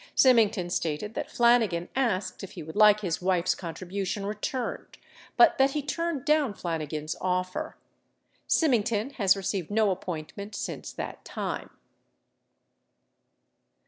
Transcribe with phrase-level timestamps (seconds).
[0.15, 4.97] Symington stated that Flanigan asked if he would like his wife's contribution returned,
[5.37, 7.77] but that he turned down Flanigan's offer.
[8.47, 11.69] Symington has received no appointment since that time.